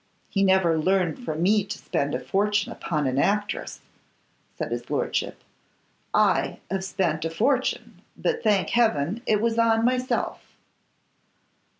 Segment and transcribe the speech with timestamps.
[0.29, 3.81] 'He never learned from me to spend a fortune upon an actress,'
[4.57, 5.43] said his lordship.
[6.11, 10.55] 'I ave spent a fortune, but, thank heaven, it was on myself.